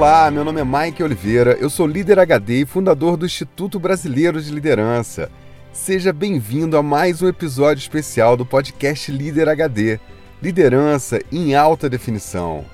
Olá, 0.00 0.30
meu 0.30 0.46
nome 0.46 0.62
é 0.62 0.64
Mike 0.64 1.02
Oliveira, 1.02 1.58
eu 1.60 1.68
sou 1.68 1.86
líder 1.86 2.18
HD 2.18 2.62
e 2.62 2.64
fundador 2.64 3.18
do 3.18 3.26
Instituto 3.26 3.78
Brasileiro 3.78 4.40
de 4.40 4.50
Liderança. 4.50 5.30
Seja 5.74 6.10
bem-vindo 6.10 6.78
a 6.78 6.82
mais 6.82 7.20
um 7.20 7.28
episódio 7.28 7.82
especial 7.82 8.34
do 8.34 8.46
podcast 8.46 9.12
Líder 9.12 9.46
HD 9.46 10.00
Liderança 10.42 11.20
em 11.30 11.54
Alta 11.54 11.86
Definição. 11.86 12.64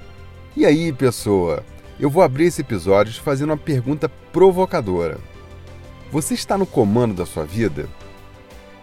E 0.57 0.65
aí, 0.65 0.93
pessoa? 0.93 1.65
Eu 1.99 2.09
vou 2.09 2.23
abrir 2.23 2.45
esse 2.45 2.61
episódio 2.61 3.21
fazendo 3.21 3.51
uma 3.51 3.57
pergunta 3.57 4.09
provocadora. 4.09 5.19
Você 6.13 6.33
está 6.35 6.57
no 6.57 6.65
comando 6.65 7.13
da 7.13 7.27
sua 7.27 7.45
vida? 7.45 7.89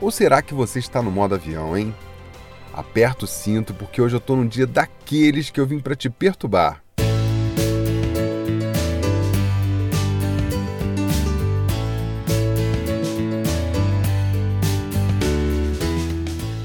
Ou 0.01 0.11
será 0.11 0.41
que 0.41 0.53
você 0.53 0.79
está 0.79 1.01
no 1.01 1.11
modo 1.11 1.33
avião, 1.33 1.77
hein? 1.77 1.95
Aperta 2.73 3.23
o 3.23 3.27
cinto 3.27 3.73
porque 3.73 4.01
hoje 4.01 4.15
eu 4.15 4.19
estou 4.19 4.35
num 4.35 4.47
dia 4.47 4.67
daqueles 4.67 5.49
que 5.49 5.61
eu 5.61 5.65
vim 5.65 5.79
para 5.79 5.95
te 5.95 6.09
perturbar. 6.09 6.82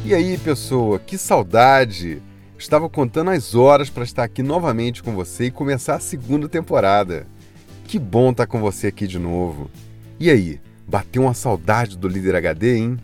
E 0.08 0.14
aí, 0.14 0.38
pessoa, 0.38 0.98
que 0.98 1.18
saudade! 1.18 2.22
Estava 2.58 2.88
contando 2.88 3.28
as 3.28 3.54
horas 3.54 3.90
para 3.90 4.04
estar 4.04 4.24
aqui 4.24 4.42
novamente 4.42 5.02
com 5.02 5.14
você 5.14 5.44
e 5.44 5.50
começar 5.50 5.96
a 5.96 6.00
segunda 6.00 6.48
temporada. 6.48 7.26
Que 7.84 7.98
bom 7.98 8.30
estar 8.30 8.46
com 8.46 8.58
você 8.58 8.86
aqui 8.86 9.06
de 9.06 9.18
novo. 9.18 9.70
E 10.18 10.30
aí, 10.30 10.62
bateu 10.86 11.24
uma 11.24 11.34
saudade 11.34 11.98
do 11.98 12.08
Líder 12.08 12.36
HD, 12.36 12.78
hein? 12.78 12.96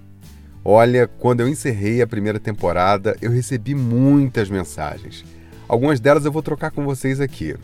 Olha, 0.64 1.06
quando 1.06 1.41
eu 1.41 1.48
encerrei 1.48 2.00
a 2.00 2.06
primeira 2.06 2.41
temporada, 2.41 3.18
eu 3.20 3.30
recebi 3.30 3.74
muitas 3.74 4.48
mensagens. 4.48 5.27
Algumas 5.68 6.00
delas 6.00 6.24
eu 6.24 6.33
vou 6.33 6.42
trocar 6.42 6.70
com 6.70 6.86
vocês 6.86 7.20
aqui. 7.20 7.55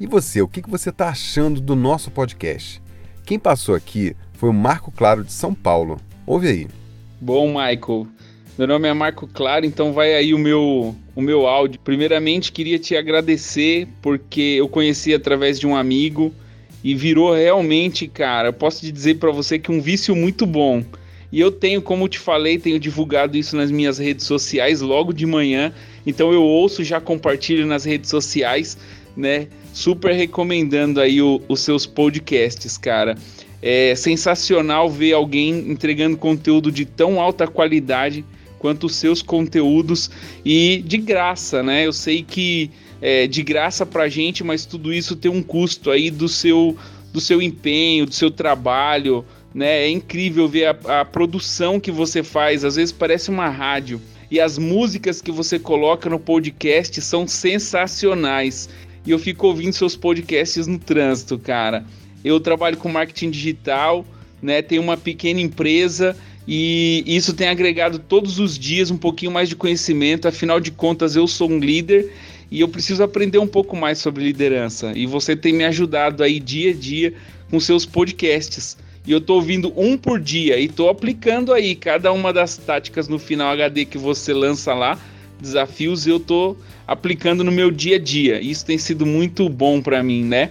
E 0.00 0.06
você, 0.06 0.40
o 0.40 0.48
que 0.48 0.62
você 0.62 0.88
está 0.88 1.10
achando 1.10 1.60
do 1.60 1.76
nosso 1.76 2.10
podcast? 2.10 2.82
Quem 3.26 3.38
passou 3.38 3.74
aqui 3.74 4.16
foi 4.32 4.48
o 4.48 4.54
Marco 4.54 4.90
Claro 4.90 5.22
de 5.22 5.34
São 5.34 5.52
Paulo. 5.52 6.00
Ouve 6.26 6.48
aí. 6.48 6.68
Bom, 7.20 7.48
Michael, 7.48 8.06
meu 8.60 8.66
nome 8.66 8.88
é 8.88 8.92
Marco 8.92 9.26
Claro, 9.26 9.64
então 9.64 9.90
vai 9.90 10.14
aí 10.14 10.34
o 10.34 10.38
meu, 10.38 10.94
o 11.16 11.22
meu 11.22 11.46
áudio. 11.46 11.80
Primeiramente, 11.82 12.52
queria 12.52 12.78
te 12.78 12.94
agradecer 12.94 13.88
porque 14.02 14.56
eu 14.58 14.68
conheci 14.68 15.14
através 15.14 15.58
de 15.58 15.66
um 15.66 15.74
amigo 15.74 16.30
e 16.84 16.94
virou 16.94 17.32
realmente, 17.32 18.06
cara, 18.06 18.52
posso 18.52 18.80
te 18.80 18.92
dizer 18.92 19.14
para 19.14 19.30
você 19.30 19.58
que 19.58 19.72
um 19.72 19.80
vício 19.80 20.14
muito 20.14 20.44
bom. 20.44 20.84
E 21.32 21.40
eu 21.40 21.50
tenho, 21.50 21.80
como 21.80 22.06
te 22.06 22.18
falei, 22.18 22.58
tenho 22.58 22.78
divulgado 22.78 23.38
isso 23.38 23.56
nas 23.56 23.70
minhas 23.70 23.96
redes 23.96 24.26
sociais 24.26 24.82
logo 24.82 25.14
de 25.14 25.24
manhã. 25.24 25.72
Então 26.06 26.30
eu 26.30 26.42
ouço, 26.42 26.84
já 26.84 27.00
compartilho 27.00 27.64
nas 27.64 27.86
redes 27.86 28.10
sociais, 28.10 28.76
né? 29.16 29.46
Super 29.72 30.12
recomendando 30.12 31.00
aí 31.00 31.22
o, 31.22 31.40
os 31.48 31.60
seus 31.60 31.86
podcasts, 31.86 32.76
cara. 32.76 33.16
É 33.62 33.94
sensacional 33.94 34.90
ver 34.90 35.14
alguém 35.14 35.48
entregando 35.70 36.18
conteúdo 36.18 36.70
de 36.70 36.84
tão 36.84 37.18
alta 37.18 37.46
qualidade 37.46 38.22
quanto 38.60 38.86
os 38.86 38.94
seus 38.94 39.22
conteúdos 39.22 40.10
e 40.44 40.84
de 40.86 40.98
graça, 40.98 41.62
né? 41.62 41.86
Eu 41.86 41.92
sei 41.94 42.22
que 42.22 42.70
é 43.00 43.26
de 43.26 43.42
graça 43.42 43.86
pra 43.86 44.06
gente, 44.06 44.44
mas 44.44 44.66
tudo 44.66 44.92
isso 44.92 45.16
tem 45.16 45.30
um 45.30 45.42
custo 45.42 45.90
aí 45.90 46.10
do 46.10 46.28
seu, 46.28 46.76
do 47.10 47.20
seu 47.20 47.40
empenho, 47.40 48.04
do 48.04 48.14
seu 48.14 48.30
trabalho, 48.30 49.24
né? 49.54 49.86
É 49.86 49.88
incrível 49.88 50.46
ver 50.46 50.66
a, 50.66 51.00
a 51.00 51.04
produção 51.06 51.80
que 51.80 51.90
você 51.90 52.22
faz, 52.22 52.62
às 52.62 52.76
vezes 52.76 52.92
parece 52.92 53.30
uma 53.30 53.48
rádio. 53.48 54.00
E 54.30 54.38
as 54.38 54.58
músicas 54.58 55.22
que 55.22 55.32
você 55.32 55.58
coloca 55.58 56.10
no 56.10 56.20
podcast 56.20 57.00
são 57.00 57.26
sensacionais. 57.26 58.68
E 59.06 59.10
eu 59.10 59.18
fico 59.18 59.46
ouvindo 59.46 59.72
seus 59.72 59.96
podcasts 59.96 60.66
no 60.66 60.78
trânsito, 60.78 61.38
cara. 61.38 61.84
Eu 62.22 62.38
trabalho 62.38 62.76
com 62.76 62.90
marketing 62.90 63.30
digital, 63.30 64.04
né? 64.42 64.60
Tenho 64.60 64.82
uma 64.82 64.98
pequena 64.98 65.40
empresa 65.40 66.14
e 66.46 67.04
isso 67.06 67.34
tem 67.34 67.48
agregado 67.48 67.98
todos 67.98 68.38
os 68.38 68.58
dias 68.58 68.90
um 68.90 68.96
pouquinho 68.96 69.30
mais 69.30 69.48
de 69.48 69.56
conhecimento. 69.56 70.26
Afinal 70.26 70.58
de 70.58 70.70
contas, 70.70 71.14
eu 71.14 71.26
sou 71.26 71.50
um 71.50 71.58
líder 71.58 72.12
e 72.50 72.60
eu 72.60 72.68
preciso 72.68 73.02
aprender 73.02 73.38
um 73.38 73.46
pouco 73.46 73.76
mais 73.76 73.98
sobre 73.98 74.24
liderança. 74.24 74.92
E 74.96 75.06
você 75.06 75.36
tem 75.36 75.52
me 75.52 75.64
ajudado 75.64 76.22
aí 76.22 76.40
dia 76.40 76.70
a 76.70 76.74
dia 76.74 77.14
com 77.50 77.60
seus 77.60 77.86
podcasts. 77.86 78.76
E 79.06 79.12
eu 79.12 79.18
estou 79.18 79.36
ouvindo 79.36 79.72
um 79.76 79.96
por 79.96 80.20
dia 80.20 80.58
e 80.58 80.64
estou 80.64 80.88
aplicando 80.88 81.52
aí 81.52 81.74
cada 81.74 82.12
uma 82.12 82.32
das 82.32 82.56
táticas 82.56 83.08
no 83.08 83.18
final 83.18 83.52
HD 83.52 83.84
que 83.84 83.96
você 83.96 84.32
lança 84.32 84.74
lá, 84.74 84.98
desafios, 85.40 86.06
eu 86.06 86.18
estou 86.18 86.56
aplicando 86.86 87.42
no 87.42 87.52
meu 87.52 87.70
dia 87.70 87.96
a 87.96 87.98
dia. 87.98 88.40
Isso 88.40 88.66
tem 88.66 88.76
sido 88.76 89.06
muito 89.06 89.48
bom 89.48 89.80
para 89.80 90.02
mim, 90.02 90.24
né? 90.24 90.50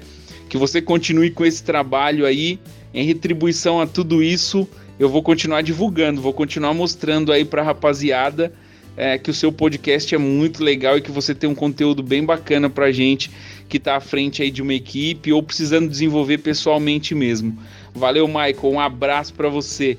Que 0.49 0.57
você 0.57 0.81
continue 0.81 1.29
com 1.29 1.45
esse 1.45 1.61
trabalho 1.63 2.25
aí 2.25 2.59
em 2.91 3.05
retribuição 3.05 3.79
a 3.79 3.85
tudo 3.85 4.23
isso 4.23 4.67
eu 4.99 5.09
vou 5.09 5.23
continuar 5.23 5.63
divulgando, 5.63 6.21
vou 6.21 6.33
continuar 6.33 6.73
mostrando 6.73 7.31
aí 7.31 7.45
para 7.45 7.61
a 7.61 7.65
rapaziada 7.65 8.53
é, 8.97 9.17
que 9.17 9.31
o 9.31 9.33
seu 9.33 9.49
podcast 9.49 10.13
é 10.13 10.17
muito 10.17 10.61
legal 10.61 10.97
e 10.97 11.01
que 11.01 11.09
você 11.09 11.33
tem 11.33 11.49
um 11.49 11.55
conteúdo 11.55 12.03
bem 12.03 12.25
bacana 12.25 12.69
para 12.69 12.91
gente 12.91 13.31
que 13.69 13.77
está 13.77 13.95
à 13.95 14.01
frente 14.01 14.41
aí 14.41 14.51
de 14.51 14.61
uma 14.61 14.73
equipe 14.73 15.31
ou 15.31 15.41
precisando 15.41 15.87
desenvolver 15.87 16.39
pessoalmente 16.39 17.15
mesmo. 17.15 17.57
Valeu, 17.95 18.27
Michael, 18.27 18.73
um 18.73 18.79
abraço 18.79 19.33
para 19.33 19.47
você. 19.47 19.97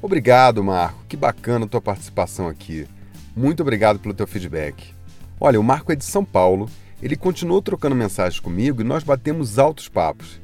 Obrigado, 0.00 0.62
Marco. 0.62 1.04
Que 1.08 1.16
bacana 1.16 1.64
a 1.64 1.68
tua 1.68 1.80
participação 1.80 2.46
aqui. 2.46 2.86
Muito 3.34 3.62
obrigado 3.62 3.98
pelo 3.98 4.14
teu 4.14 4.28
feedback. 4.28 4.94
Olha, 5.40 5.58
o 5.58 5.64
Marco 5.64 5.90
é 5.90 5.96
de 5.96 6.04
São 6.04 6.24
Paulo. 6.24 6.70
Ele 7.02 7.16
continuou 7.16 7.60
trocando 7.60 7.96
mensagens 7.96 8.38
comigo 8.38 8.80
e 8.80 8.84
nós 8.84 9.02
batemos 9.02 9.58
altos 9.58 9.88
papos. 9.88 10.39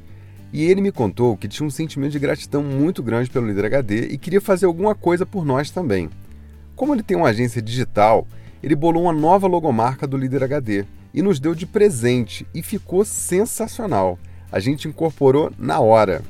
E 0.51 0.63
ele 0.63 0.81
me 0.81 0.91
contou 0.91 1.35
que 1.35 1.47
tinha 1.47 1.65
um 1.65 1.69
sentimento 1.69 2.13
de 2.13 2.19
gratidão 2.19 2.63
muito 2.63 3.03
grande 3.03 3.29
pelo 3.29 3.47
Líder 3.47 3.65
HD 3.65 4.07
e 4.07 4.17
queria 4.17 4.39
fazer 4.39 4.65
alguma 4.65 4.95
coisa 4.95 5.25
por 5.25 5.45
nós 5.45 5.69
também. 5.69 6.09
Como 6.75 6.93
ele 6.93 7.03
tem 7.03 7.17
uma 7.17 7.29
agência 7.29 7.61
digital, 7.61 8.25
ele 8.63 8.75
bolou 8.75 9.03
uma 9.03 9.13
nova 9.13 9.47
logomarca 9.47 10.07
do 10.07 10.17
Líder 10.17 10.43
HD 10.43 10.85
e 11.13 11.21
nos 11.21 11.39
deu 11.39 11.53
de 11.53 11.65
presente 11.65 12.45
e 12.53 12.61
ficou 12.61 13.03
sensacional. 13.03 14.17
A 14.51 14.59
gente 14.59 14.87
incorporou 14.87 15.51
na 15.57 15.79
hora. 15.79 16.21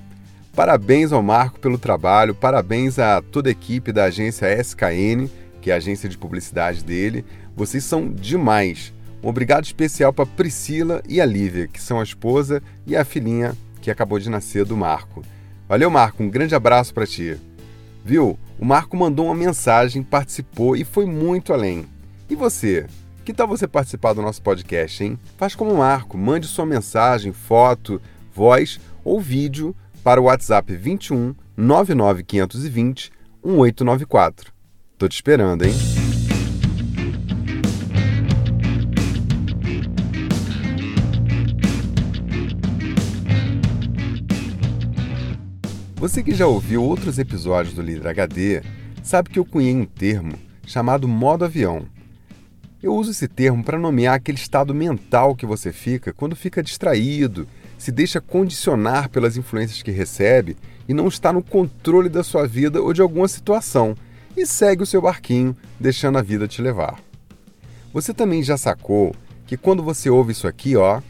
Parabéns 0.55 1.11
ao 1.11 1.22
Marco 1.22 1.59
pelo 1.59 1.78
trabalho, 1.78 2.34
parabéns 2.34 2.97
a 2.97 3.22
toda 3.22 3.49
a 3.49 3.51
equipe 3.51 3.91
da 3.91 4.05
agência 4.05 4.51
SKN, 4.59 5.29
que 5.61 5.69
é 5.69 5.73
a 5.73 5.78
agência 5.78 6.09
de 6.09 6.17
publicidade 6.17 6.84
dele. 6.84 7.23
Vocês 7.55 7.84
são 7.84 8.09
demais. 8.09 8.91
Um 9.22 9.29
obrigado 9.29 9.66
especial 9.66 10.11
para 10.11 10.25
Priscila 10.25 11.03
e 11.07 11.22
a 11.22 11.25
Lívia, 11.25 11.67
que 11.67 11.81
são 11.81 11.99
a 11.99 12.03
esposa 12.03 12.63
e 12.85 12.95
a 12.95 13.05
filhinha 13.05 13.55
que 13.87 13.91
acabou 13.91 14.19
de 14.19 14.29
nascer 14.29 14.65
do 14.65 14.75
Marco. 14.75 15.23
Valeu, 15.65 15.89
Marco, 15.89 16.21
um 16.21 16.29
grande 16.29 16.53
abraço 16.53 16.93
para 16.93 17.07
ti. 17.07 17.37
Viu? 18.03 18.37
O 18.59 18.65
Marco 18.65 18.97
mandou 18.97 19.27
uma 19.27 19.35
mensagem, 19.35 20.03
participou 20.03 20.75
e 20.75 20.83
foi 20.83 21.05
muito 21.05 21.53
além. 21.53 21.85
E 22.29 22.35
você? 22.35 22.85
Que 23.23 23.33
tal 23.33 23.47
você 23.47 23.65
participar 23.65 24.11
do 24.11 24.21
nosso 24.21 24.41
podcast, 24.41 25.01
hein? 25.01 25.17
Faz 25.37 25.55
como 25.55 25.71
o 25.71 25.77
Marco, 25.77 26.17
mande 26.17 26.47
sua 26.47 26.65
mensagem, 26.65 27.31
foto, 27.31 28.01
voz 28.35 28.77
ou 29.05 29.21
vídeo 29.21 29.73
para 30.03 30.19
o 30.19 30.25
WhatsApp 30.25 30.75
21 30.75 31.33
99520 31.55 33.13
1894. 33.41 34.51
Tô 34.97 35.07
te 35.07 35.13
esperando, 35.13 35.63
hein? 35.63 35.97
Você 46.07 46.23
que 46.23 46.33
já 46.33 46.47
ouviu 46.47 46.81
outros 46.81 47.19
episódios 47.19 47.75
do 47.75 47.81
Líder 47.81 48.07
HD 48.07 48.61
sabe 49.03 49.29
que 49.29 49.37
eu 49.37 49.43
cunhei 49.43 49.75
um 49.75 49.83
termo 49.83 50.35
chamado 50.65 51.05
modo 51.05 51.43
avião. 51.43 51.85
Eu 52.81 52.95
uso 52.95 53.11
esse 53.11 53.27
termo 53.27 53.61
para 53.61 53.77
nomear 53.77 54.15
aquele 54.15 54.37
estado 54.37 54.73
mental 54.73 55.35
que 55.35 55.45
você 55.45 55.73
fica 55.73 56.13
quando 56.13 56.33
fica 56.33 56.63
distraído, 56.63 57.45
se 57.77 57.91
deixa 57.91 58.21
condicionar 58.21 59.09
pelas 59.09 59.35
influências 59.35 59.83
que 59.83 59.91
recebe 59.91 60.55
e 60.87 60.93
não 60.93 61.09
está 61.09 61.33
no 61.33 61.43
controle 61.43 62.07
da 62.07 62.23
sua 62.23 62.47
vida 62.47 62.81
ou 62.81 62.93
de 62.93 63.01
alguma 63.01 63.27
situação 63.27 63.93
e 64.33 64.45
segue 64.45 64.83
o 64.83 64.87
seu 64.87 65.01
barquinho, 65.01 65.57
deixando 65.77 66.17
a 66.17 66.21
vida 66.21 66.47
te 66.47 66.61
levar. 66.61 67.01
Você 67.91 68.13
também 68.13 68.41
já 68.41 68.55
sacou 68.55 69.13
que 69.45 69.57
quando 69.57 69.83
você 69.83 70.09
ouve 70.09 70.31
isso 70.31 70.47
aqui, 70.47 70.77
ó, 70.77 71.01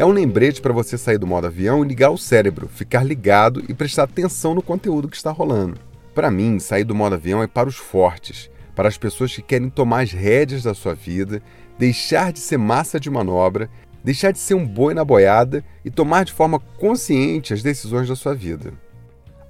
é 0.00 0.06
um 0.06 0.12
lembrete 0.12 0.62
para 0.62 0.72
você 0.72 0.96
sair 0.96 1.18
do 1.18 1.26
modo 1.26 1.46
avião 1.46 1.84
e 1.84 1.88
ligar 1.88 2.08
o 2.08 2.16
cérebro, 2.16 2.66
ficar 2.68 3.04
ligado 3.04 3.62
e 3.68 3.74
prestar 3.74 4.04
atenção 4.04 4.54
no 4.54 4.62
conteúdo 4.62 5.10
que 5.10 5.16
está 5.16 5.30
rolando. 5.30 5.78
Para 6.14 6.30
mim, 6.30 6.58
sair 6.58 6.84
do 6.84 6.94
modo 6.94 7.16
avião 7.16 7.42
é 7.42 7.46
para 7.46 7.68
os 7.68 7.76
fortes, 7.76 8.50
para 8.74 8.88
as 8.88 8.96
pessoas 8.96 9.34
que 9.34 9.42
querem 9.42 9.68
tomar 9.68 10.04
as 10.04 10.10
rédeas 10.10 10.62
da 10.62 10.72
sua 10.72 10.94
vida, 10.94 11.42
deixar 11.78 12.32
de 12.32 12.38
ser 12.38 12.56
massa 12.56 12.98
de 12.98 13.10
manobra, 13.10 13.68
deixar 14.02 14.32
de 14.32 14.38
ser 14.38 14.54
um 14.54 14.66
boi 14.66 14.94
na 14.94 15.04
boiada 15.04 15.62
e 15.84 15.90
tomar 15.90 16.24
de 16.24 16.32
forma 16.32 16.58
consciente 16.78 17.52
as 17.52 17.62
decisões 17.62 18.08
da 18.08 18.16
sua 18.16 18.34
vida. 18.34 18.72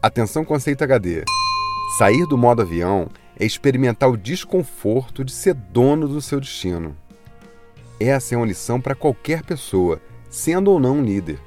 Atenção 0.03 0.45
conceito 0.45 0.83
HD. 0.83 1.23
Sair 1.97 2.27
do 2.27 2.37
modo 2.37 2.63
avião 2.63 3.09
é 3.39 3.47
experimentar 3.47 4.11
o 4.11 4.17
desconforto 4.17 5.25
de 5.25 5.31
ser 5.31 5.55
dono 5.55 6.09
do 6.09 6.21
seu 6.21 6.41
destino. 6.41 6.97
Essa 8.01 8.35
é 8.35 8.37
uma 8.37 8.47
lição 8.47 8.81
para 8.81 8.97
qualquer 8.97 9.45
pessoa, 9.45 10.01
sendo 10.31 10.71
ou 10.71 10.79
não 10.79 10.99
um 10.99 11.05
líder. 11.05 11.39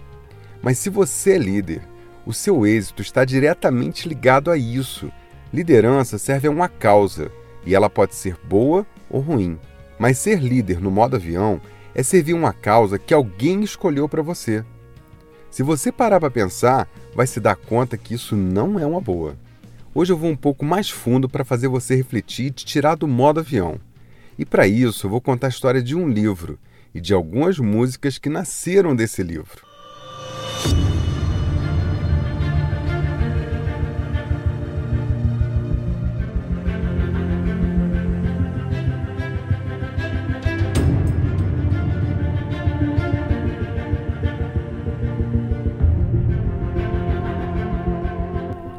Mas 0.62 0.78
se 0.78 0.90
você 0.90 1.32
é 1.32 1.38
líder, 1.38 1.82
o 2.26 2.34
seu 2.34 2.68
êxito 2.68 3.02
está 3.02 3.26
diretamente 3.26 4.08
ligado 4.08 4.52
a 4.52 4.58
isso. 4.58 5.12
Liderança 5.52 6.18
serve 6.18 6.48
a 6.48 6.52
uma 6.52 6.68
causa 6.68 7.32
e 7.66 7.74
ela 7.74 7.90
pode 7.90 8.14
ser 8.14 8.38
boa 8.44 8.86
ou 9.10 9.22
ruim. 9.22 9.58
Mas 9.98 10.18
ser 10.18 10.40
líder 10.40 10.80
no 10.82 10.92
modo 10.92 11.16
avião 11.16 11.62
é 11.96 12.04
servir 12.04 12.34
uma 12.34 12.52
causa 12.52 13.00
que 13.00 13.14
alguém 13.14 13.64
escolheu 13.64 14.10
para 14.10 14.22
você. 14.22 14.64
Se 15.50 15.62
você 15.62 15.92
parar 15.92 16.20
para 16.20 16.32
pensar, 16.32 16.90
vai 17.16 17.28
se 17.28 17.40
dar 17.40 17.56
conta 17.56 17.98
que 17.98 18.16
isso 18.16 18.36
não 18.36 18.80
é 18.80 18.86
uma 18.86 19.00
boa. 19.00 19.38
Hoje 19.94 20.12
eu 20.12 20.18
vou 20.18 20.30
um 20.30 20.36
pouco 20.36 20.66
mais 20.66 20.90
fundo 20.90 21.30
para 21.30 21.46
fazer 21.46 21.68
você 21.68 21.96
refletir 21.96 22.48
e 22.48 22.52
te 22.52 22.66
tirar 22.66 22.96
do 22.96 23.08
modo 23.08 23.40
avião. 23.40 23.80
E 24.40 24.44
para 24.44 24.66
isso 24.66 25.06
eu 25.06 25.12
vou 25.12 25.22
contar 25.22 25.48
a 25.48 25.50
história 25.52 25.84
de 25.84 25.96
um 25.96 26.10
livro 26.10 26.58
e 26.94 27.02
de 27.02 27.14
algumas 27.14 27.58
músicas 27.58 28.18
que 28.18 28.30
nasceram 28.30 28.96
desse 28.96 29.24
livro. 29.24 29.66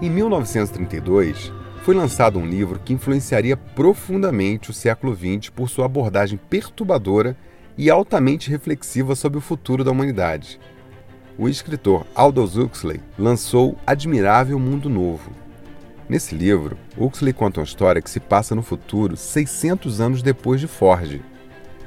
Em 0.01 0.11
1932, 0.11 1.51
foi 1.83 1.95
lançado 1.95 2.39
um 2.39 2.47
livro 2.47 2.79
que 2.79 2.93
influenciaria 2.93 3.57
profundamente 3.57 4.71
o 4.71 4.73
século 4.73 5.17
XX 5.17 5.49
por 5.49 5.69
sua 5.69 5.87
abordagem 5.87 6.39
perturbadora 6.39 7.37
e 7.77 7.91
altamente 7.91 8.51
reflexiva 8.51 9.15
sobre 9.15 9.39
o 9.39 9.43
futuro 9.43 9.83
da 9.83 9.91
humanidade. 9.91 10.61
O 11.37 11.49
escritor 11.49 12.07
Aldous 12.15 12.57
Huxley 12.57 13.01
lançou 13.19 13.77
Admirável 13.87 14.59
Mundo 14.59 14.89
Novo. 14.89 15.33
Nesse 16.09 16.35
livro, 16.35 16.77
Huxley 16.97 17.33
conta 17.33 17.61
uma 17.61 17.65
história 17.65 18.01
que 18.01 18.11
se 18.11 18.21
passa 18.21 18.55
no 18.55 18.63
futuro 18.63 19.17
600 19.17 20.01
anos 20.01 20.23
depois 20.23 20.61
de 20.61 20.69
Ford. 20.69 21.21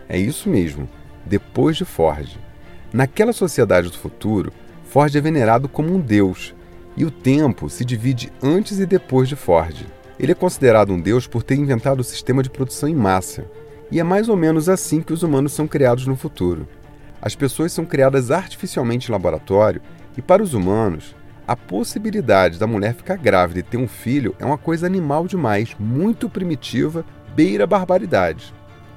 É 0.10 0.18
isso 0.18 0.50
mesmo, 0.50 0.89
depois 1.25 1.78
de 1.78 1.86
Ford. 1.86 2.38
Naquela 2.92 3.31
sociedade 3.31 3.90
do 3.90 3.98
futuro, 3.98 4.51
Ford 4.86 5.16
é 5.16 5.22
venerado 5.22 5.69
como 5.69 5.94
um 5.94 6.00
deus 6.00 6.54
e 6.95 7.06
o 7.06 7.12
tempo 7.12 7.69
se 7.69 7.86
divide 7.86 8.31
antes 8.42 8.80
e 8.80 8.86
depois 8.86 9.30
de 9.30 9.36
Ford. 9.36 9.86
Ele 10.19 10.31
é 10.31 10.36
considerado 10.36 10.92
um 10.92 11.00
deus 11.00 11.28
por 11.28 11.44
ter 11.44 11.56
inventado 11.56 12.00
o 12.00 12.04
sistema 12.04 12.42
de 12.42 12.50
produção 12.50 12.90
em 12.90 12.95
massa, 12.95 13.45
e 13.92 14.00
é 14.00 14.04
mais 14.04 14.30
ou 14.30 14.36
menos 14.36 14.68
assim 14.69 15.01
que 15.01 15.13
os 15.13 15.24
humanos 15.24 15.54
são 15.54 15.68
criados 15.68 16.06
no 16.07 16.16
futuro. 16.16 16.68
As 17.22 17.36
pessoas 17.36 17.72
são 17.72 17.86
criadas 17.86 18.31
artificialmente 18.31 19.10
em 19.10 19.12
laboratório, 19.12 19.81
e 20.18 20.22
para 20.22 20.44
os 20.44 20.54
humanos, 20.54 21.16
a 21.48 21.56
possibilidade 21.56 22.60
da 22.60 22.68
mulher 22.68 22.94
ficar 22.94 23.18
grávida 23.18 23.60
e 23.60 23.63
ter 23.63 23.78
um 23.78 23.88
filho 23.88 24.36
é 24.38 24.45
uma 24.45 24.57
coisa 24.57 24.86
animal 24.86 25.25
demais, 25.28 25.75
muito 25.80 26.30
primitiva, 26.30 27.06
beira 27.36 27.63
a 27.63 27.68
barbaridade. 27.68 28.54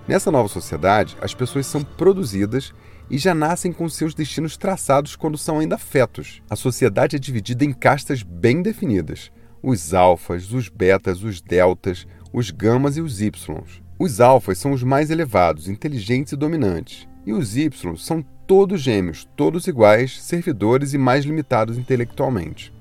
Nessa 0.09 0.31
nova 0.31 0.49
sociedade, 0.49 1.17
as 1.21 1.33
pessoas 1.33 1.67
são 1.67 1.85
produzidas 1.85 2.73
e 3.09 3.19
já 3.19 3.35
nascem 3.35 3.73
com 3.73 3.89
seus 3.89 4.15
destinos 4.15 4.57
traçados 4.57 5.15
quando 5.15 5.39
são 5.39 5.59
ainda 5.59 5.79
fetos. 5.79 6.43
A 6.51 6.57
sociedade 6.57 7.17
é 7.17 7.19
dividida 7.19 7.65
em 7.65 7.73
castas 7.73 8.23
bem 8.23 8.63
definidas: 8.63 9.31
os 9.63 9.95
alfas, 9.95 10.53
os 10.53 10.69
betas, 10.69 11.23
os 11.23 11.41
deltas, 11.41 12.07
os 12.33 12.51
gamas 12.51 12.97
e 12.97 13.01
os 13.01 13.21
ys. 13.21 13.47
Os 14.03 14.19
alfas 14.19 14.57
são 14.57 14.73
os 14.73 14.83
mais 14.83 15.11
elevados, 15.11 15.69
inteligentes 15.69 16.33
e 16.33 16.37
dominantes, 16.37 17.07
e 17.27 17.35
os 17.35 17.55
y 17.55 17.71
são 17.99 18.25
todos 18.47 18.81
gêmeos, 18.81 19.29
todos 19.37 19.67
iguais, 19.67 20.23
servidores 20.23 20.95
e 20.95 20.99
mais 20.99 21.27
limitados 21.27 21.77
intelectualmente. 21.77 22.73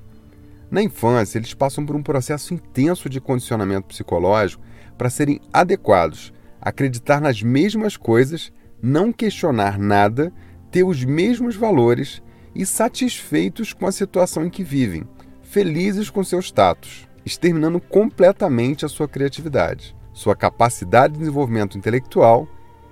Na 0.71 0.81
infância, 0.81 1.37
eles 1.37 1.53
passam 1.53 1.85
por 1.85 1.93
um 1.93 2.01
processo 2.01 2.53
intenso 2.53 3.09
de 3.09 3.19
condicionamento 3.19 3.89
psicológico 3.89 4.63
para 4.97 5.09
serem 5.09 5.41
adequados, 5.51 6.31
acreditar 6.61 7.19
nas 7.19 7.43
mesmas 7.43 7.97
coisas 7.97 8.49
não 8.81 9.11
questionar 9.11 9.77
nada, 9.77 10.31
ter 10.71 10.85
os 10.85 11.03
mesmos 11.03 11.57
valores 11.57 12.21
e 12.55 12.65
satisfeitos 12.65 13.73
com 13.73 13.85
a 13.85 13.91
situação 13.91 14.45
em 14.45 14.49
que 14.49 14.63
vivem, 14.63 15.03
felizes 15.43 16.09
com 16.09 16.23
seu 16.23 16.39
status, 16.39 17.09
exterminando 17.25 17.81
completamente 17.81 18.85
a 18.85 18.87
sua 18.87 19.05
criatividade, 19.05 19.98
sua 20.19 20.35
capacidade 20.35 21.13
de 21.13 21.19
desenvolvimento 21.19 21.77
intelectual 21.77 22.45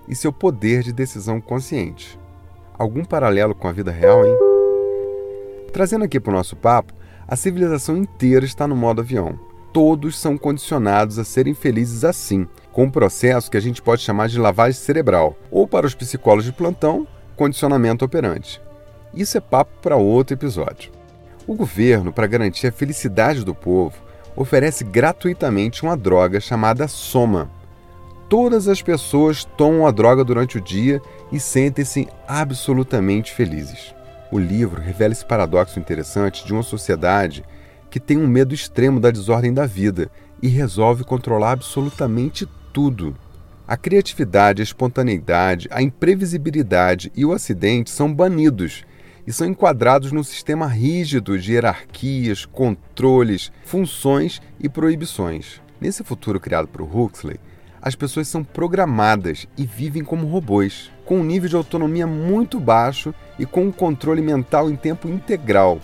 e 0.08 0.16
seu 0.16 0.32
poder 0.32 0.82
de 0.82 0.94
decisão 0.94 1.42
consciente. 1.42 2.18
Algum 2.80 3.04
paralelo 3.04 3.54
com 3.54 3.68
a 3.68 3.74
vida 3.74 3.92
real, 3.92 4.26
hein? 4.26 4.34
Trazendo 5.74 6.06
aqui 6.06 6.22
para 6.22 6.32
o 6.32 6.34
nosso 6.34 6.56
papo, 6.56 6.94
a 7.28 7.36
civilização 7.36 7.98
inteira 7.98 8.46
está 8.46 8.66
no 8.66 8.78
modo 8.78 9.02
avião. 9.02 9.38
Todos 9.74 10.18
são 10.18 10.38
condicionados 10.38 11.20
a 11.20 11.26
serem 11.26 11.54
felizes 11.54 12.06
assim, 12.06 12.48
com 12.72 12.86
um 12.86 12.90
processo 12.90 13.52
que 13.52 13.58
a 13.58 13.62
gente 13.62 13.82
pode 13.82 14.02
chamar 14.02 14.30
de 14.30 14.40
lavagem 14.40 14.80
cerebral, 14.80 15.36
ou 15.52 15.68
para 15.68 15.86
os 15.86 15.94
psicólogos 15.94 16.46
de 16.46 16.54
plantão, 16.54 17.06
condicionamento 17.36 18.06
operante. 18.06 18.62
Isso 19.14 19.38
é 19.38 19.42
papo 19.42 19.74
para 19.82 19.98
outro 19.98 20.34
episódio. 20.34 20.94
O 21.46 21.56
governo, 21.56 22.14
para 22.14 22.26
garantir 22.26 22.68
a 22.68 22.72
felicidade 22.72 23.44
do 23.44 23.54
povo, 23.54 24.07
oferece 24.38 24.84
gratuitamente 24.84 25.82
uma 25.82 25.98
droga 25.98 26.40
chamada 26.40 26.88
Soma. 26.88 27.50
Todas 28.30 28.68
as 28.68 28.82
pessoas 28.82 29.44
tomam 29.44 29.88
a 29.88 29.92
droga 29.92 30.24
durante 30.24 30.60
o 30.60 30.62
dia 30.62 31.02
e 31.32 31.40
sentem-se 31.40 32.08
absolutamente 32.28 33.34
felizes. 33.34 33.96
O 34.32 34.38
livro 34.38 34.80
revela 34.80 35.14
esse 35.14 35.26
paradoxo 35.26 35.80
interessante 35.80 36.46
de 36.46 36.54
uma 36.54 36.62
sociedade 36.62 37.44
que 37.90 38.00
tem 38.00 38.18
um 38.18 38.28
medo 38.28 38.54
extremo 38.54 39.00
da 39.00 39.10
desordem 39.10 39.54
da 39.54 39.66
vida 39.66 40.12
e 40.42 40.48
resolve 40.48 41.04
controlar 41.04 41.54
absolutamente 41.54 42.48
tudo. 42.72 43.16
A 43.68 43.76
criatividade, 43.76 44.62
a 44.62 44.64
espontaneidade, 44.64 45.68
a 45.72 45.82
imprevisibilidade 45.82 47.12
e 47.16 47.26
o 47.26 47.32
acidente 47.32 47.90
são 47.90 48.14
banidos 48.14 48.86
e 49.28 49.34
são 49.34 49.46
enquadrados 49.46 50.14
num 50.14 50.24
sistema 50.24 50.66
rígido 50.66 51.38
de 51.38 51.52
hierarquias, 51.52 52.46
controles, 52.46 53.52
funções 53.66 54.42
e 54.58 54.70
proibições. 54.70 55.62
Nesse 55.82 56.02
futuro 56.02 56.40
criado 56.40 56.70
por 56.70 56.82
Huxley, 56.82 57.38
as 57.82 57.94
pessoas 57.94 58.30
são 58.30 58.42
programadas 58.42 59.46
e 59.58 59.66
vivem 59.66 60.04
como 60.04 60.28
robôs, 60.28 60.90
com 61.06 61.20
um 61.20 61.24
nível 61.26 61.50
de 61.50 61.56
autonomia 61.58 62.08
muito 62.08 62.58
baixo 62.58 63.14
e 63.38 63.46
com 63.46 63.66
um 63.66 63.72
controle 63.72 64.22
mental 64.22 64.70
em 64.70 64.78
tempo 64.78 65.10
integral. 65.10 65.80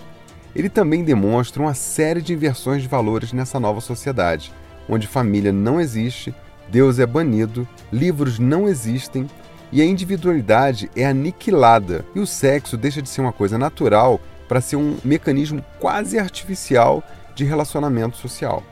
Ele 0.55 0.69
também 0.69 1.03
demonstra 1.03 1.61
uma 1.61 1.73
série 1.73 2.21
de 2.21 2.33
inversões 2.33 2.81
de 2.81 2.87
valores 2.87 3.33
nessa 3.33 3.59
nova 3.59 3.81
sociedade, 3.81 4.53
onde 4.87 5.05
família 5.05 5.51
não 5.51 5.81
existe, 5.81 6.33
Deus 6.69 6.97
é 6.97 7.05
banido, 7.05 7.67
livros 7.91 8.39
não 8.39 8.67
existem 8.67 9.27
e 9.73 9.81
a 9.81 9.85
individualidade 9.85 10.89
é 10.95 11.03
aniquilada 11.03 12.05
e 12.13 12.19
o 12.19 12.27
sexo 12.27 12.77
deixa 12.77 13.01
de 13.01 13.09
ser 13.09 13.21
uma 13.21 13.33
coisa 13.33 13.57
natural 13.57 14.21
para 14.47 14.61
ser 14.61 14.75
um 14.75 14.97
mecanismo 15.03 15.65
quase 15.79 16.19
artificial 16.19 17.03
de 17.33 17.43
relacionamento 17.43 18.15
social. 18.15 18.63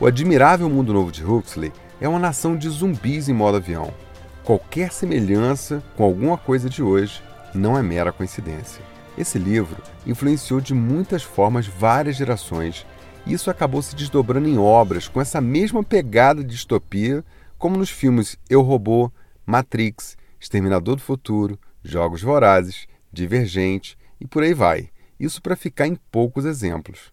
O 0.00 0.06
admirável 0.06 0.68
mundo 0.68 0.92
novo 0.92 1.12
de 1.12 1.24
Huxley 1.24 1.72
é 2.00 2.08
uma 2.08 2.18
nação 2.18 2.56
de 2.56 2.68
zumbis 2.68 3.28
em 3.28 3.32
modo 3.32 3.58
avião. 3.58 3.94
Qualquer 4.42 4.92
semelhança 4.92 5.80
com 5.96 6.02
alguma 6.02 6.36
coisa 6.36 6.68
de 6.68 6.82
hoje 6.82 7.22
não 7.54 7.78
é 7.78 7.82
mera 7.82 8.10
coincidência. 8.10 8.82
Esse 9.16 9.38
livro 9.38 9.80
influenciou 10.04 10.60
de 10.60 10.74
muitas 10.74 11.22
formas 11.22 11.68
várias 11.68 12.16
gerações 12.16 12.84
isso 13.26 13.50
acabou 13.50 13.82
se 13.82 13.94
desdobrando 13.94 14.48
em 14.48 14.58
obras 14.58 15.06
com 15.06 15.20
essa 15.20 15.40
mesma 15.40 15.84
pegada 15.84 16.42
de 16.42 16.50
distopia, 16.50 17.24
como 17.58 17.76
nos 17.76 17.90
filmes 17.90 18.36
Eu 18.48 18.62
Robô, 18.62 19.12
Matrix, 19.44 20.16
Exterminador 20.40 20.96
do 20.96 21.02
Futuro, 21.02 21.58
Jogos 21.84 22.22
Vorazes, 22.22 22.86
Divergente 23.12 23.96
e 24.20 24.26
por 24.26 24.42
aí 24.42 24.54
vai. 24.54 24.88
Isso 25.18 25.42
para 25.42 25.54
ficar 25.54 25.86
em 25.86 25.96
poucos 26.10 26.44
exemplos. 26.44 27.12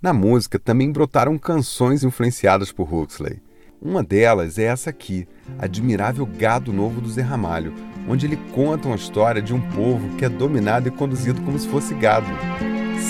Na 0.00 0.12
música 0.12 0.58
também 0.58 0.90
brotaram 0.92 1.38
canções 1.38 2.04
influenciadas 2.04 2.70
por 2.70 2.92
Huxley. 2.92 3.40
Uma 3.80 4.02
delas 4.02 4.58
é 4.58 4.64
essa 4.64 4.90
aqui, 4.90 5.26
Admirável 5.58 6.26
Gado 6.26 6.72
Novo 6.72 7.00
do 7.00 7.10
Zé 7.10 7.22
Ramalho, 7.22 7.74
onde 8.08 8.26
ele 8.26 8.36
conta 8.52 8.86
uma 8.86 8.96
história 8.96 9.42
de 9.42 9.54
um 9.54 9.60
povo 9.72 10.16
que 10.16 10.24
é 10.24 10.28
dominado 10.28 10.88
e 10.88 10.90
conduzido 10.90 11.40
como 11.42 11.58
se 11.58 11.68
fosse 11.68 11.94
gado. 11.94 12.26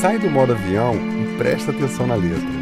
Sai 0.00 0.18
do 0.18 0.30
modo 0.30 0.52
avião 0.52 0.94
e 0.94 1.36
presta 1.36 1.72
atenção 1.72 2.06
na 2.06 2.14
letra. 2.14 2.61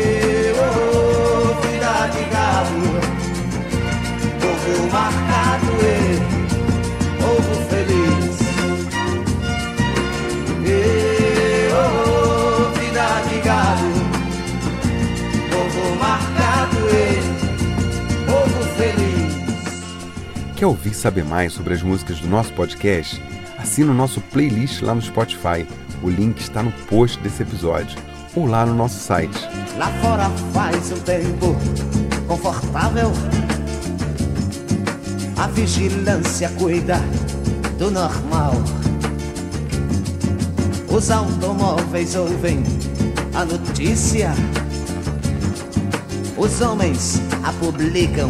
Quer 20.61 20.67
ouvir 20.67 20.93
saber 20.93 21.25
mais 21.25 21.53
sobre 21.53 21.73
as 21.73 21.81
músicas 21.81 22.19
do 22.19 22.27
nosso 22.27 22.53
podcast? 22.53 23.19
Assina 23.57 23.91
o 23.91 23.95
nosso 23.95 24.21
playlist 24.21 24.83
lá 24.83 24.93
no 24.93 25.01
Spotify. 25.01 25.65
O 26.03 26.07
link 26.07 26.39
está 26.39 26.61
no 26.61 26.71
post 26.85 27.17
desse 27.17 27.41
episódio 27.41 27.99
ou 28.35 28.45
lá 28.45 28.63
no 28.63 28.75
nosso 28.75 28.99
site. 28.99 29.39
Lá 29.75 29.87
fora 30.03 30.29
faz 30.53 30.91
um 30.91 30.99
tempo 30.99 31.55
confortável. 32.27 33.11
A 35.35 35.47
vigilância 35.47 36.47
cuida 36.49 36.99
do 37.79 37.89
normal. 37.89 38.53
Os 40.91 41.09
automóveis 41.09 42.13
ouvem 42.13 42.61
a 43.33 43.43
notícia. 43.45 44.29
Os 46.37 46.61
homens 46.61 47.19
a 47.43 47.51
publicam 47.53 48.29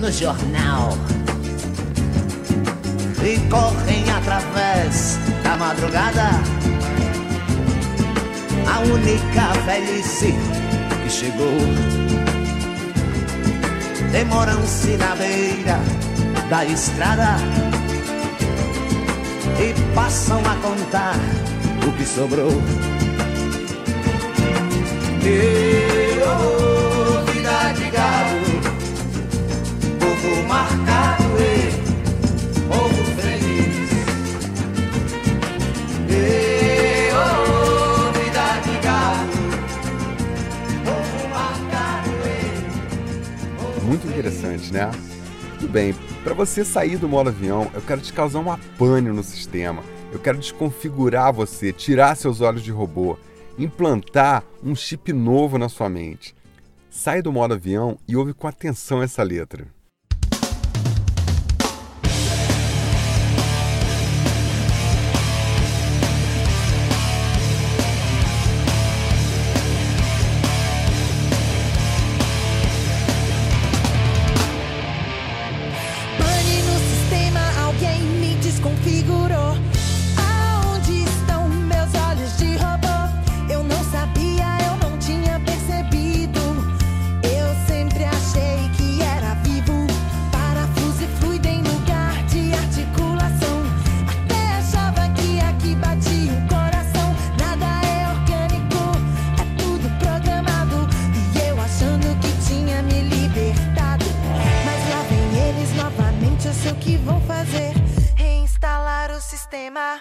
no 0.00 0.12
jornal 0.12 0.96
e 3.24 3.38
correm 3.48 4.10
através 4.10 5.18
da 5.42 5.56
madrugada. 5.56 6.30
A 8.66 8.80
única 8.80 9.52
velhice 9.64 10.34
que 11.02 11.10
chegou. 11.10 11.58
Demoram-se 14.10 14.96
na 14.96 15.14
beira 15.14 15.80
da 16.50 16.64
estrada 16.64 17.36
e 19.58 19.94
passam 19.94 20.40
a 20.40 20.54
contar 20.56 21.16
o 21.86 21.92
que 21.92 22.04
sobrou. 22.04 22.52
E 25.24 25.91
Interessante, 44.52 44.72
né? 44.72 44.90
Tudo 45.58 45.72
bem, 45.72 45.94
para 46.24 46.34
você 46.34 46.64
sair 46.64 46.98
do 46.98 47.08
modo 47.08 47.30
avião, 47.30 47.70
eu 47.72 47.80
quero 47.80 48.00
te 48.00 48.12
causar 48.12 48.40
uma 48.40 48.58
pane 48.78 49.10
no 49.10 49.22
sistema. 49.22 49.82
Eu 50.12 50.18
quero 50.18 50.38
desconfigurar 50.38 51.32
você, 51.32 51.72
tirar 51.72 52.16
seus 52.16 52.40
olhos 52.40 52.62
de 52.62 52.70
robô, 52.70 53.16
implantar 53.58 54.44
um 54.62 54.74
chip 54.74 55.12
novo 55.12 55.56
na 55.56 55.68
sua 55.68 55.88
mente. 55.88 56.34
Sai 56.90 57.22
do 57.22 57.32
modo 57.32 57.54
avião 57.54 57.96
e 58.06 58.16
ouve 58.16 58.34
com 58.34 58.46
atenção 58.46 59.02
essa 59.02 59.22
letra. 59.22 59.66
Que 106.82 106.96
vão 106.96 107.20
fazer: 107.22 107.72
reinstalar 108.16 109.10
o 109.12 109.20
sistema. 109.20 110.00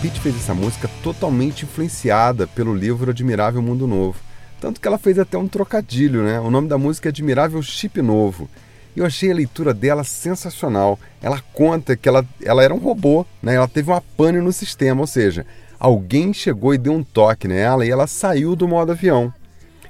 Pete 0.00 0.20
fez 0.20 0.36
essa 0.36 0.54
música 0.54 0.88
totalmente 1.02 1.64
influenciada 1.64 2.46
pelo 2.46 2.72
livro 2.72 3.10
Admirável 3.10 3.60
Mundo 3.60 3.84
Novo. 3.84 4.20
Tanto 4.60 4.80
que 4.80 4.86
ela 4.86 4.96
fez 4.96 5.18
até 5.18 5.36
um 5.36 5.48
trocadilho, 5.48 6.22
né? 6.22 6.38
O 6.38 6.52
nome 6.52 6.68
da 6.68 6.78
música 6.78 7.08
é 7.08 7.10
Admirável 7.10 7.60
Chip 7.62 8.00
Novo. 8.00 8.48
E 8.94 9.00
eu 9.00 9.06
achei 9.06 9.28
a 9.32 9.34
leitura 9.34 9.74
dela 9.74 10.04
sensacional. 10.04 11.00
Ela 11.20 11.42
conta 11.52 11.96
que 11.96 12.08
ela, 12.08 12.24
ela 12.44 12.62
era 12.62 12.72
um 12.72 12.78
robô, 12.78 13.26
né? 13.42 13.56
Ela 13.56 13.66
teve 13.66 13.90
uma 13.90 14.00
pane 14.00 14.38
no 14.38 14.52
sistema, 14.52 15.00
ou 15.00 15.06
seja, 15.06 15.44
alguém 15.80 16.32
chegou 16.32 16.72
e 16.72 16.78
deu 16.78 16.92
um 16.92 17.02
toque 17.02 17.48
nela 17.48 17.84
e 17.84 17.90
ela 17.90 18.06
saiu 18.06 18.54
do 18.54 18.68
modo 18.68 18.92
avião. 18.92 19.34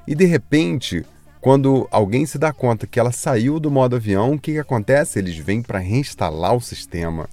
E 0.06 0.14
de 0.14 0.24
repente, 0.24 1.04
quando 1.38 1.86
alguém 1.90 2.24
se 2.24 2.38
dá 2.38 2.50
conta 2.50 2.86
que 2.86 2.98
ela 2.98 3.12
saiu 3.12 3.60
do 3.60 3.70
modo 3.70 3.96
avião, 3.96 4.32
o 4.32 4.38
que, 4.38 4.52
que 4.52 4.58
acontece? 4.58 5.18
Eles 5.18 5.36
vêm 5.36 5.60
para 5.60 5.78
reinstalar 5.78 6.54
o 6.54 6.62
sistema. 6.62 7.28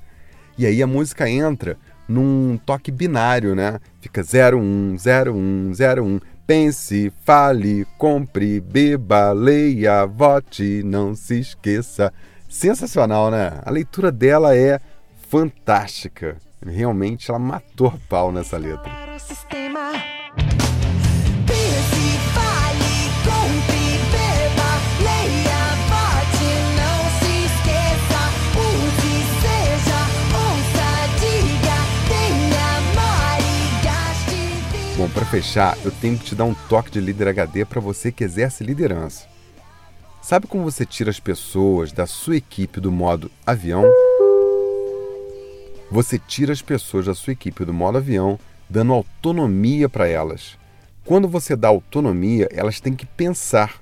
E 0.58 0.65
aí 0.65 0.84
a 0.84 0.88
música 0.88 1.29
entra 1.29 1.77
num 2.07 2.57
toque 2.65 2.91
binário, 2.91 3.55
né? 3.55 3.79
Fica 4.01 4.21
01, 4.21 4.95
01, 4.95 5.71
01. 6.01 6.19
Pense, 6.45 7.12
fale, 7.24 7.85
compre, 7.97 8.59
beba, 8.59 9.31
leia, 9.31 10.05
vote, 10.05 10.83
não 10.83 11.15
se 11.15 11.39
esqueça. 11.39 12.13
Sensacional, 12.47 13.31
né? 13.31 13.59
A 13.63 13.71
leitura 13.71 14.12
dela 14.12 14.55
é 14.55 14.79
fantástica. 15.29 16.38
Realmente 16.65 17.29
ela 17.29 17.39
matou 17.39 17.88
a 17.88 17.97
pau 18.07 18.31
nessa 18.31 18.57
letra. 18.57 18.91
Para 35.15 35.25
fechar, 35.25 35.77
eu 35.86 35.91
tenho 35.91 36.17
que 36.19 36.25
te 36.25 36.36
dar 36.36 36.43
um 36.43 36.53
toque 36.67 36.91
de 36.91 37.00
líder 37.00 37.29
HD 37.29 37.63
para 37.63 37.79
você 37.79 38.12
que 38.12 38.22
exerce 38.22 38.65
liderança. 38.65 39.25
Sabe 40.22 40.45
como 40.45 40.65
você 40.65 40.86
tira 40.86 41.10
as 41.10 41.22
pessoas 41.22 41.93
da 41.93 42.05
sua 42.05 42.36
equipe 42.36 42.81
do 42.81 42.91
modo 42.91 43.31
avião? 43.45 43.86
Você 45.89 46.19
tira 46.19 46.51
as 46.51 46.62
pessoas 46.62 47.05
da 47.05 47.15
sua 47.15 47.31
equipe 47.31 47.63
do 47.63 47.74
modo 47.74 47.98
avião, 47.98 48.38
dando 48.69 48.91
autonomia 48.91 49.88
para 49.88 50.05
elas. 50.05 50.57
Quando 51.05 51.29
você 51.29 51.55
dá 51.55 51.69
autonomia, 51.69 52.50
elas 52.51 52.81
têm 52.81 52.93
que 52.93 53.05
pensar. 53.05 53.81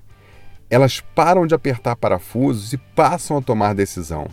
Elas 0.70 1.00
param 1.00 1.48
de 1.48 1.56
apertar 1.56 1.96
parafusos 1.96 2.74
e 2.74 2.78
passam 2.78 3.38
a 3.38 3.42
tomar 3.42 3.74
decisão. 3.74 4.28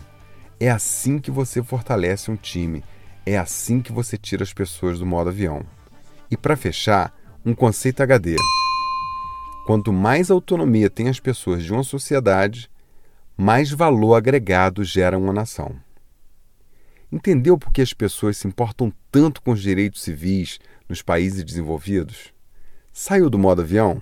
É 0.59 0.69
assim 0.69 1.17
que 1.17 1.31
você 1.31 1.63
fortalece 1.63 2.29
um 2.29 2.35
time. 2.35 2.83
É 3.25 3.39
assim 3.39 3.81
que 3.81 3.91
você 3.91 4.19
tira 4.19 4.43
as 4.43 4.53
pessoas 4.53 4.99
do 4.99 5.05
modo 5.05 5.31
avião. 5.31 5.65
E 6.31 6.37
para 6.37 6.55
fechar, 6.55 7.13
um 7.45 7.53
conceito 7.53 8.01
HD. 8.01 8.37
Quanto 9.65 9.91
mais 9.91 10.31
autonomia 10.31 10.89
tem 10.89 11.09
as 11.09 11.19
pessoas 11.19 11.61
de 11.61 11.73
uma 11.73 11.83
sociedade, 11.83 12.71
mais 13.35 13.69
valor 13.69 14.15
agregado 14.15 14.81
gera 14.83 15.17
uma 15.17 15.33
nação. 15.33 15.75
Entendeu 17.11 17.57
por 17.57 17.73
que 17.73 17.81
as 17.81 17.93
pessoas 17.93 18.37
se 18.37 18.47
importam 18.47 18.93
tanto 19.11 19.41
com 19.41 19.51
os 19.51 19.61
direitos 19.61 20.01
civis 20.01 20.57
nos 20.87 21.01
países 21.01 21.43
desenvolvidos? 21.43 22.33
Saiu 22.93 23.29
do 23.29 23.37
modo 23.37 23.61
avião? 23.61 24.01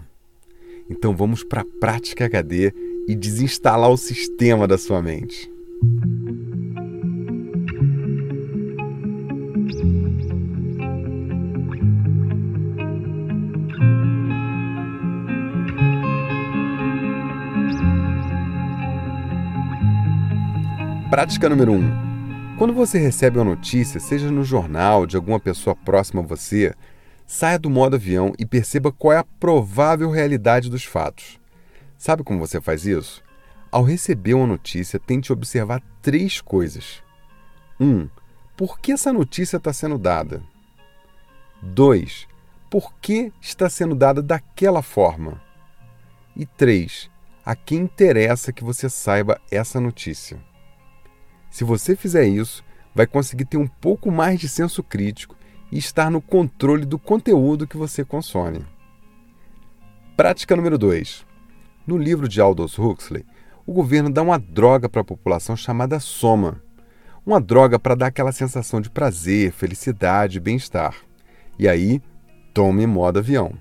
Então 0.87 1.15
vamos 1.15 1.43
para 1.43 1.61
a 1.61 1.79
prática 1.79 2.25
HD 2.25 2.71
e 3.07 3.15
desinstalar 3.15 3.89
o 3.89 3.97
sistema 3.97 4.67
da 4.67 4.77
sua 4.77 5.01
mente. 5.01 5.51
Prática 21.09 21.49
número 21.49 21.71
1. 21.71 21.75
Um. 21.75 22.55
Quando 22.55 22.71
você 22.71 22.99
recebe 22.99 23.39
uma 23.39 23.55
notícia, 23.55 23.99
seja 23.99 24.29
no 24.29 24.43
jornal, 24.43 25.07
de 25.07 25.15
alguma 25.15 25.39
pessoa 25.39 25.75
próxima 25.75 26.21
a 26.21 26.25
você, 26.25 26.71
saia 27.25 27.57
do 27.57 27.67
modo 27.67 27.95
avião 27.95 28.31
e 28.37 28.45
perceba 28.45 28.91
qual 28.91 29.13
é 29.13 29.17
a 29.17 29.23
provável 29.23 30.11
realidade 30.11 30.69
dos 30.69 30.83
fatos. 30.85 31.39
Sabe 31.97 32.23
como 32.23 32.37
você 32.37 32.61
faz 32.61 32.85
isso? 32.85 33.23
Ao 33.71 33.83
receber 33.83 34.35
uma 34.35 34.45
notícia, 34.45 34.99
tente 34.99 35.33
observar 35.33 35.81
três 35.99 36.41
coisas. 36.41 37.01
1. 37.79 37.87
Um, 37.87 38.09
por 38.55 38.79
que 38.79 38.91
essa 38.91 39.11
notícia 39.11 39.57
está 39.57 39.73
sendo 39.73 39.97
dada? 39.97 40.43
2. 41.63 42.27
Por 42.69 42.93
que 43.01 43.33
está 43.41 43.67
sendo 43.67 43.95
dada 43.95 44.21
daquela 44.21 44.83
forma? 44.83 45.41
E 46.35 46.45
3. 46.45 47.09
A 47.43 47.55
quem 47.55 47.79
interessa 47.79 48.53
que 48.53 48.63
você 48.63 48.87
saiba 48.87 49.41
essa 49.49 49.79
notícia? 49.79 50.47
Se 51.49 51.63
você 51.63 51.95
fizer 51.95 52.25
isso, 52.27 52.63
vai 52.93 53.07
conseguir 53.07 53.45
ter 53.45 53.57
um 53.57 53.67
pouco 53.67 54.11
mais 54.11 54.39
de 54.39 54.47
senso 54.47 54.83
crítico 54.83 55.35
e 55.71 55.77
estar 55.77 56.09
no 56.09 56.21
controle 56.21 56.85
do 56.85 56.99
conteúdo 56.99 57.67
que 57.67 57.77
você 57.77 58.03
consome. 58.03 58.65
Prática 60.15 60.55
número 60.55 60.77
2. 60.77 61.25
No 61.87 61.97
livro 61.97 62.27
de 62.27 62.41
Aldous 62.41 62.77
Huxley, 62.77 63.25
o 63.65 63.73
governo 63.73 64.09
dá 64.09 64.21
uma 64.21 64.37
droga 64.37 64.89
para 64.89 65.01
a 65.01 65.05
população 65.05 65.55
chamada 65.55 65.99
soma. 65.99 66.61
Uma 67.25 67.39
droga 67.39 67.79
para 67.79 67.95
dar 67.95 68.07
aquela 68.07 68.31
sensação 68.31 68.81
de 68.81 68.89
prazer, 68.89 69.51
felicidade 69.51 70.39
bem-estar. 70.39 70.95
E 71.57 71.67
aí, 71.67 72.01
tome 72.53 72.85
modo 72.85 73.19
avião. 73.19 73.53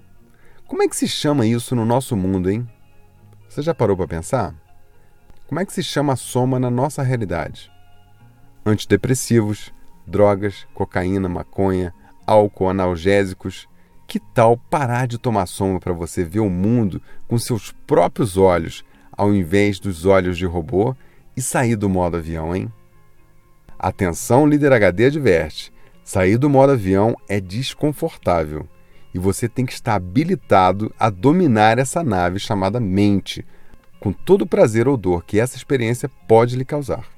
Como 0.67 0.83
é 0.83 0.89
que 0.89 0.97
se 0.97 1.09
chama 1.09 1.47
isso 1.47 1.75
no 1.77 1.85
nosso 1.85 2.17
mundo, 2.17 2.51
hein? 2.51 2.69
Você 3.49 3.63
já 3.63 3.75
parou 3.75 3.97
para 3.97 4.09
pensar? 4.09 4.55
Como 5.47 5.61
é 5.61 5.65
que 5.65 5.73
se 5.73 5.83
chama 5.83 6.13
a 6.13 6.17
soma 6.17 6.59
na 6.59 6.71
nossa 6.71 7.03
realidade? 7.03 7.71
Antidepressivos, 8.69 9.73
drogas, 10.07 10.67
cocaína, 10.75 11.29
maconha, 11.29 11.95
álcool, 12.27 12.69
analgésicos. 12.69 13.69
Que 14.07 14.19
tal 14.19 14.57
parar 14.57 15.07
de 15.07 15.19
tomar 15.19 15.47
sombra 15.47 15.81
para 15.81 15.93
você 15.93 16.25
ver 16.25 16.41
o 16.41 16.49
mundo 16.49 17.03
com 17.27 17.39
seus 17.39 17.73
próprios 17.87 18.37
olhos, 18.37 18.85
ao 19.13 19.35
invés 19.35 19.79
dos 19.79 20.07
olhos 20.07 20.39
de 20.39 20.47
robô, 20.47 20.97
e 21.37 21.43
sair 21.43 21.77
do 21.77 21.89
modo 21.89 22.17
avião, 22.17 22.57
hein? 22.57 22.73
Atenção, 23.79 24.47
líder 24.47 24.73
HD 24.73 25.07
adverte: 25.07 25.73
sair 26.03 26.39
do 26.39 26.49
modo 26.49 26.73
avião 26.73 27.15
é 27.29 27.39
desconfortável 27.39 28.67
e 29.15 29.19
você 29.19 29.49
tem 29.49 29.65
que 29.65 29.73
estar 29.73 29.95
habilitado 29.95 30.93
a 30.99 31.11
dominar 31.11 31.79
essa 31.79 32.03
nave 32.03 32.39
chamada 32.39 32.81
mente, 32.81 33.45
com 34.01 34.13
todo 34.13 34.43
o 34.43 34.47
prazer 34.47 34.87
ou 34.87 34.97
dor 34.97 35.25
que 35.25 35.41
essa 35.41 35.57
experiência 35.57 36.09
pode 36.27 36.57
lhe 36.57 36.65
causar. 36.65 37.18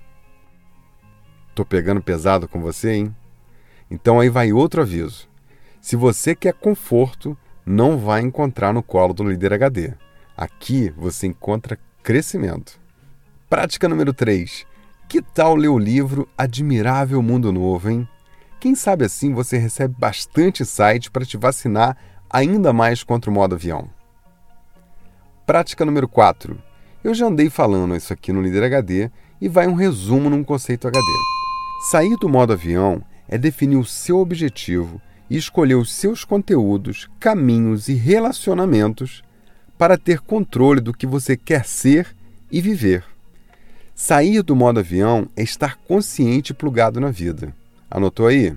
Tô 1.60 1.64
pegando 1.66 2.00
pesado 2.00 2.48
com 2.48 2.58
você, 2.58 2.92
hein? 2.94 3.14
Então 3.90 4.18
aí 4.18 4.30
vai 4.30 4.50
outro 4.50 4.80
aviso. 4.80 5.28
Se 5.78 5.94
você 5.94 6.34
quer 6.34 6.54
conforto, 6.54 7.36
não 7.66 7.98
vai 7.98 8.22
encontrar 8.22 8.72
no 8.72 8.82
colo 8.82 9.12
do 9.12 9.28
líder 9.28 9.52
HD. 9.52 9.92
Aqui 10.34 10.88
você 10.96 11.26
encontra 11.26 11.78
crescimento. 12.02 12.80
Prática 13.50 13.90
número 13.90 14.14
3. 14.14 14.64
Que 15.06 15.20
tal 15.20 15.54
ler 15.54 15.68
o 15.68 15.78
livro 15.78 16.26
Admirável 16.38 17.20
Mundo 17.20 17.52
Novo, 17.52 17.90
hein? 17.90 18.08
Quem 18.58 18.74
sabe 18.74 19.04
assim 19.04 19.34
você 19.34 19.58
recebe 19.58 19.94
bastante 19.98 20.64
site 20.64 21.10
para 21.10 21.26
te 21.26 21.36
vacinar 21.36 21.94
ainda 22.30 22.72
mais 22.72 23.04
contra 23.04 23.30
o 23.30 23.34
modo 23.34 23.54
avião. 23.54 23.90
Prática 25.44 25.84
número 25.84 26.08
4. 26.08 26.58
Eu 27.04 27.12
já 27.12 27.26
andei 27.26 27.50
falando 27.50 27.94
isso 27.94 28.14
aqui 28.14 28.32
no 28.32 28.40
Líder 28.40 28.64
HD 28.64 29.10
e 29.38 29.46
vai 29.46 29.66
um 29.66 29.74
resumo 29.74 30.30
num 30.30 30.42
conceito 30.42 30.88
HD. 30.88 31.39
Sair 31.80 32.14
do 32.16 32.28
modo 32.28 32.52
avião 32.52 33.02
é 33.26 33.38
definir 33.38 33.76
o 33.76 33.84
seu 33.86 34.18
objetivo 34.18 35.00
e 35.30 35.36
escolher 35.36 35.76
os 35.76 35.90
seus 35.90 36.24
conteúdos, 36.24 37.08
caminhos 37.18 37.88
e 37.88 37.94
relacionamentos 37.94 39.22
para 39.78 39.96
ter 39.96 40.20
controle 40.20 40.78
do 40.78 40.92
que 40.92 41.06
você 41.06 41.38
quer 41.38 41.64
ser 41.64 42.14
e 42.52 42.60
viver. 42.60 43.02
Sair 43.94 44.42
do 44.42 44.54
modo 44.54 44.80
avião 44.80 45.26
é 45.34 45.42
estar 45.42 45.76
consciente 45.76 46.52
e 46.52 46.54
plugado 46.54 47.00
na 47.00 47.10
vida. 47.10 47.54
Anotou 47.90 48.26
aí? 48.26 48.54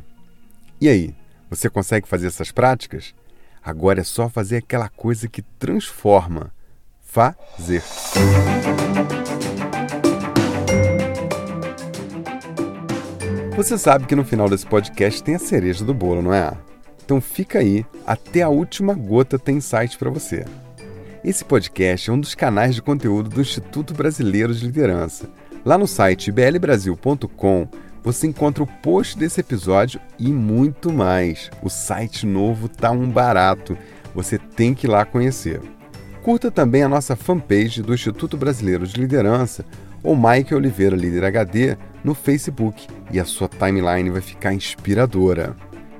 E 0.81 0.89
aí, 0.89 1.15
você 1.49 1.69
consegue 1.69 2.07
fazer 2.07 2.27
essas 2.27 2.51
práticas? 2.51 3.15
Agora 3.63 4.01
é 4.01 4.03
só 4.03 4.27
fazer 4.27 4.57
aquela 4.57 4.89
coisa 4.89 5.29
que 5.29 5.41
transforma. 5.41 6.51
Fazer. 7.01 7.81
Você 13.55 13.77
sabe 13.77 14.07
que 14.07 14.15
no 14.15 14.25
final 14.25 14.49
desse 14.49 14.65
podcast 14.65 15.21
tem 15.21 15.35
a 15.35 15.39
cereja 15.39 15.85
do 15.85 15.93
bolo, 15.93 16.23
não 16.23 16.33
é? 16.33 16.51
Então 17.05 17.21
fica 17.21 17.59
aí, 17.59 17.85
até 18.05 18.41
a 18.41 18.49
última 18.49 18.95
gota 18.95 19.37
tem 19.37 19.57
insight 19.57 19.95
para 19.95 20.09
você. 20.09 20.43
Esse 21.23 21.45
podcast 21.45 22.09
é 22.09 22.13
um 22.13 22.19
dos 22.19 22.33
canais 22.33 22.73
de 22.73 22.81
conteúdo 22.81 23.29
do 23.29 23.41
Instituto 23.41 23.93
Brasileiro 23.93 24.55
de 24.55 24.65
Liderança. 24.65 25.29
Lá 25.63 25.77
no 25.77 25.87
site 25.87 26.31
blbrasil.com 26.31 27.67
você 28.03 28.25
encontra 28.25 28.63
o 28.63 28.67
post 28.67 29.17
desse 29.17 29.39
episódio 29.39 30.01
e 30.17 30.29
muito 30.29 30.91
mais. 30.91 31.51
O 31.61 31.69
site 31.69 32.25
novo 32.25 32.67
tá 32.67 32.89
um 32.89 33.07
barato. 33.07 33.77
Você 34.15 34.39
tem 34.39 34.73
que 34.73 34.87
ir 34.87 34.89
lá 34.89 35.05
conhecer. 35.05 35.61
Curta 36.23 36.49
também 36.49 36.81
a 36.81 36.89
nossa 36.89 37.15
fanpage 37.15 37.83
do 37.83 37.93
Instituto 37.93 38.35
Brasileiro 38.35 38.87
de 38.87 38.99
Liderança 38.99 39.63
ou 40.01 40.17
Mike 40.17 40.55
Oliveira 40.55 40.95
Líder 40.95 41.23
HD 41.25 41.77
no 42.03 42.13
Facebook 42.13 42.87
e 43.11 43.19
a 43.19 43.25
sua 43.25 43.47
timeline 43.47 44.09
vai 44.09 44.21
ficar 44.21 44.53
inspiradora. 44.53 45.55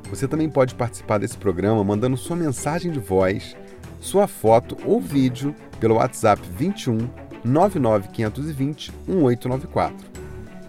Você 0.10 0.28
também 0.28 0.50
pode 0.50 0.76
participar 0.76 1.18
desse 1.18 1.38
programa 1.38 1.84
mandando 1.84 2.18
sua 2.18 2.36
mensagem 2.36 2.92
de 2.92 3.00
voz, 3.00 3.56
sua 4.00 4.28
foto 4.28 4.78
ou 4.86 5.00
vídeo 5.00 5.56
pelo 5.80 5.96
WhatsApp 5.96 6.42
21 6.58 7.10
99520 7.44 8.92
1894. 9.08 9.96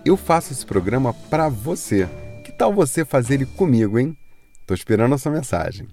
Eu 0.05 0.17
faço 0.17 0.53
esse 0.53 0.65
programa 0.65 1.13
para 1.31 1.49
você. 1.49 2.09
Que 2.45 2.53
tal 2.53 2.73
você 2.73 3.05
fazer 3.05 3.35
ele 3.35 3.47
comigo, 3.47 3.99
hein? 3.99 4.17
Tô 4.67 4.75
esperando 4.75 5.15
a 5.15 5.19
sua 5.19 5.33
mensagem. 5.33 5.89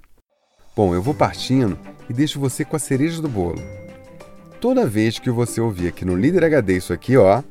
Bom, 0.75 0.93
eu 0.93 1.01
vou 1.01 1.13
partindo 1.13 1.77
e 2.09 2.13
deixo 2.13 2.39
você 2.39 2.63
com 2.63 2.75
a 2.75 2.79
cereja 2.79 3.21
do 3.21 3.27
bolo. 3.27 3.61
Toda 4.59 4.85
vez 4.85 5.17
que 5.17 5.29
você 5.29 5.59
ouvir 5.59 5.87
aqui 5.87 6.05
no 6.05 6.15
Líder 6.15 6.43
HD 6.43 6.77
isso 6.77 6.93
aqui, 6.93 7.17
ó, 7.17 7.41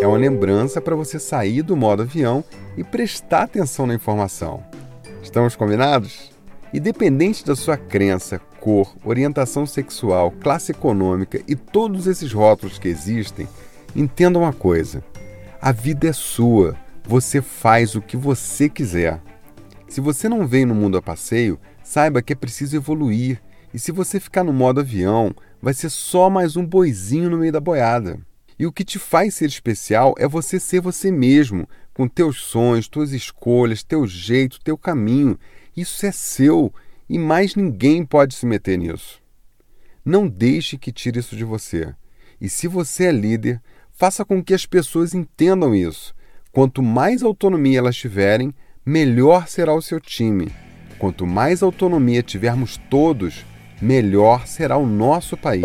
é 0.00 0.06
uma 0.06 0.16
lembrança 0.16 0.80
para 0.80 0.94
você 0.94 1.18
sair 1.18 1.62
do 1.62 1.76
modo 1.76 2.02
avião 2.02 2.44
e 2.76 2.84
prestar 2.84 3.42
atenção 3.42 3.86
na 3.86 3.94
informação. 3.94 4.62
Estamos 5.22 5.56
combinados? 5.56 6.30
Independente 6.72 7.44
da 7.44 7.56
sua 7.56 7.76
crença, 7.76 8.38
cor, 8.60 8.94
orientação 9.04 9.66
sexual, 9.66 10.30
classe 10.30 10.70
econômica 10.70 11.40
e 11.48 11.56
todos 11.56 12.06
esses 12.06 12.32
rótulos 12.32 12.78
que 12.78 12.88
existem, 12.88 13.48
entenda 13.96 14.38
uma 14.38 14.52
coisa: 14.52 15.02
a 15.60 15.72
vida 15.72 16.08
é 16.08 16.12
sua, 16.12 16.76
você 17.04 17.42
faz 17.42 17.94
o 17.96 18.02
que 18.02 18.16
você 18.16 18.68
quiser. 18.68 19.20
Se 19.88 20.00
você 20.00 20.28
não 20.28 20.46
veio 20.46 20.66
no 20.66 20.74
mundo 20.74 20.98
a 20.98 21.02
passeio, 21.02 21.58
saiba 21.82 22.22
que 22.22 22.32
é 22.32 22.36
preciso 22.36 22.76
evoluir. 22.76 23.40
E 23.72 23.78
se 23.78 23.90
você 23.90 24.20
ficar 24.20 24.44
no 24.44 24.52
modo 24.52 24.80
avião, 24.80 25.34
vai 25.60 25.74
ser 25.74 25.90
só 25.90 26.30
mais 26.30 26.56
um 26.56 26.64
boizinho 26.64 27.30
no 27.30 27.38
meio 27.38 27.52
da 27.52 27.60
boiada. 27.60 28.18
E 28.58 28.66
o 28.66 28.72
que 28.72 28.84
te 28.84 28.98
faz 28.98 29.34
ser 29.34 29.46
especial 29.46 30.14
é 30.18 30.26
você 30.26 30.58
ser 30.58 30.80
você 30.80 31.10
mesmo, 31.10 31.68
com 31.94 32.08
teus 32.08 32.40
sonhos, 32.40 32.88
tuas 32.88 33.12
escolhas, 33.12 33.82
teu 33.82 34.06
jeito, 34.06 34.60
teu 34.60 34.76
caminho. 34.76 35.38
Isso 35.76 36.04
é 36.04 36.10
seu 36.10 36.72
e 37.08 37.18
mais 37.18 37.54
ninguém 37.54 38.04
pode 38.04 38.34
se 38.34 38.44
meter 38.44 38.76
nisso. 38.76 39.22
Não 40.04 40.26
deixe 40.26 40.76
que 40.76 40.92
tire 40.92 41.20
isso 41.20 41.36
de 41.36 41.44
você. 41.44 41.94
E 42.40 42.48
se 42.48 42.66
você 42.66 43.04
é 43.06 43.12
líder, 43.12 43.60
faça 43.92 44.24
com 44.24 44.42
que 44.42 44.54
as 44.54 44.66
pessoas 44.66 45.14
entendam 45.14 45.74
isso. 45.74 46.14
Quanto 46.52 46.82
mais 46.82 47.22
autonomia 47.22 47.78
elas 47.78 47.96
tiverem, 47.96 48.54
melhor 48.84 49.48
será 49.48 49.74
o 49.74 49.82
seu 49.82 50.00
time. 50.00 50.48
Quanto 50.98 51.26
mais 51.26 51.62
autonomia 51.62 52.22
tivermos 52.22 52.76
todos, 52.90 53.44
melhor 53.80 54.46
será 54.46 54.76
o 54.76 54.86
nosso 54.86 55.36
país. 55.36 55.64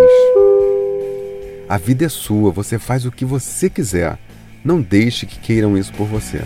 A 1.67 1.77
vida 1.77 2.05
é 2.05 2.09
sua, 2.09 2.51
você 2.51 2.77
faz 2.77 3.05
o 3.05 3.11
que 3.11 3.23
você 3.23 3.69
quiser. 3.69 4.17
Não 4.63 4.81
deixe 4.81 5.25
que 5.25 5.39
queiram 5.39 5.77
isso 5.77 5.93
por 5.93 6.07
você. 6.07 6.41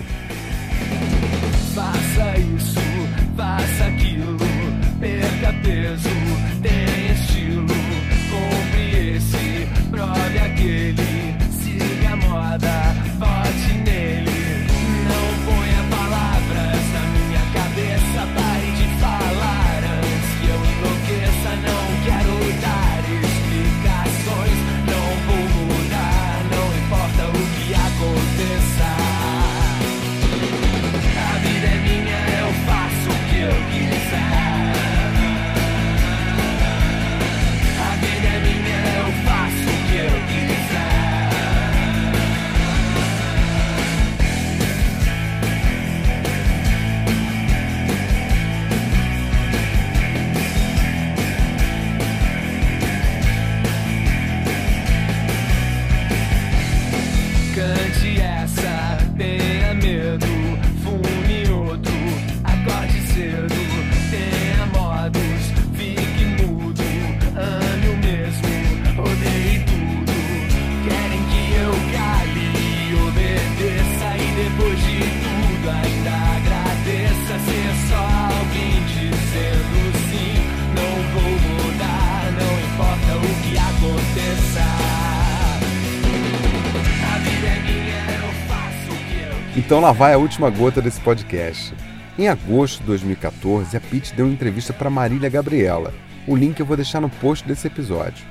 Então 89.58 89.80
lá 89.80 89.92
vai 89.92 90.14
a 90.14 90.18
última 90.18 90.50
gota 90.50 90.82
desse 90.82 91.00
podcast. 91.02 91.74
Em 92.18 92.28
agosto 92.28 92.80
de 92.82 92.86
2014, 92.88 93.76
a 93.76 93.82
Pete 93.82 94.14
deu 94.14 94.26
uma 94.26 94.34
entrevista 94.34 94.72
para 94.74 94.90
Marília 94.90 95.30
Gabriela. 95.30 95.94
O 96.28 96.36
link 96.36 96.60
eu 96.60 96.66
vou 96.66 96.76
deixar 96.78 97.02
no 97.02 97.10
post 97.10 97.46
desse 97.48 97.68
episódio. 97.68 98.26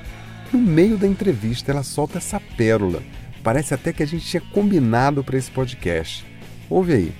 No 0.52 0.58
meio 0.58 0.96
da 0.96 1.06
entrevista, 1.06 1.72
ela 1.72 1.82
solta 1.82 2.18
essa 2.18 2.40
pérola. 2.56 3.02
Parece 3.42 3.74
até 3.74 3.92
que 3.92 4.02
a 4.02 4.06
gente 4.06 4.24
tinha 4.26 4.40
combinado 4.52 5.22
para 5.22 5.36
esse 5.36 5.50
podcast. 5.50 6.24
Ouve 6.70 6.92
aí. 6.94 7.12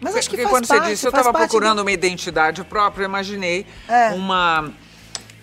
Mas 0.00 0.14
acho 0.16 0.28
que 0.28 0.36
Porque 0.36 0.42
faz 0.42 0.54
quando 0.54 0.68
parte, 0.68 0.84
você 0.84 0.90
disse, 0.92 1.06
eu 1.06 1.10
estava 1.10 1.32
procurando 1.32 1.76
do- 1.76 1.82
uma 1.82 1.90
identidade 1.92 2.62
própria, 2.64 3.04
eu 3.04 3.08
imaginei 3.08 3.64
É. 3.88 4.10
uma 4.10 4.70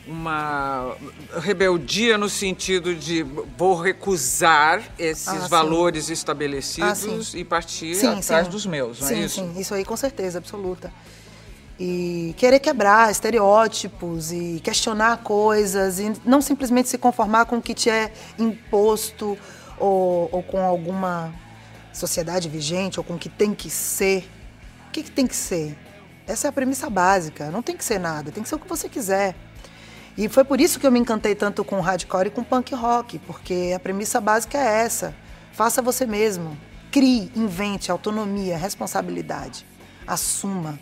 uma 0.06 0.96
rebeldia 1.40 2.18
no 2.18 2.28
sentido 2.30 2.94
de 2.94 3.24
vou 3.58 3.76
recusar 3.76 4.82
esses 5.00 5.28
Ah, 5.28 5.42
sim. 5.42 5.48
valores 5.48 6.10
estabelecidos 6.10 6.90
Ah, 6.90 6.96
sim. 6.96 7.38
e 7.40 7.46
partir 7.46 7.96
Sim, 7.96 8.20
atrás 8.20 8.46
sim. 8.46 8.52
dos 8.52 8.66
meus, 8.66 9.00
não 9.00 9.08
sim, 9.08 9.16
é 9.16 9.20
isso? 9.20 9.36
Sim, 9.36 9.54
isso 9.60 9.74
aí 9.74 9.86
com 9.86 9.96
certeza, 9.96 10.38
absoluta. 10.40 10.92
E 11.80 12.36
querer 12.38 12.60
quebrar 12.60 13.10
estereótipos 13.12 14.32
e 14.32 14.60
questionar 14.64 15.18
coisas 15.24 16.00
e 16.00 16.14
não 16.24 16.42
simplesmente 16.42 16.88
se 16.90 16.98
conformar 16.98 17.46
com 17.46 17.58
o 17.58 17.62
que 17.62 17.74
te 17.74 17.90
é 17.90 18.12
imposto 18.38 19.38
ou, 19.80 20.30
ou 20.32 20.44
com 20.44 20.60
alguma 20.62 21.34
sociedade 21.92 22.48
vigente 22.48 23.00
ou 23.00 23.04
com 23.04 23.14
o 23.16 23.18
que 23.18 23.30
tem 23.30 23.54
que 23.56 23.70
ser. 23.70 24.30
O 24.88 24.92
que, 24.92 25.02
que 25.04 25.12
tem 25.12 25.26
que 25.26 25.36
ser? 25.36 25.76
Essa 26.28 26.48
é 26.48 26.50
a 26.50 26.52
premissa 26.52 26.90
básica. 26.90 27.50
Não 27.50 27.64
tem 27.64 27.76
que 27.76 27.84
ser 27.84 28.00
nada, 28.00 28.32
tem 28.32 28.44
que 28.44 28.50
ser 28.50 28.56
o 28.56 28.60
que 28.60 28.68
você 28.70 28.88
quiser. 28.88 29.36
E 30.18 30.30
foi 30.30 30.44
por 30.44 30.62
isso 30.62 30.80
que 30.80 30.86
eu 30.86 30.92
me 30.92 31.00
encantei 31.00 31.34
tanto 31.34 31.64
com 31.64 31.80
hardcore 31.80 32.28
e 32.28 32.32
com 32.32 32.44
punk 32.44 32.74
rock, 32.76 33.18
porque 33.20 33.74
a 33.76 33.80
premissa 33.80 34.22
básica 34.22 34.58
é 34.58 34.84
essa: 34.84 35.16
faça 35.52 35.82
você 35.82 36.06
mesmo, 36.06 36.58
crie, 36.92 37.32
invente, 37.36 37.92
autonomia, 37.92 38.56
responsabilidade, 38.58 39.66
assuma, 40.06 40.80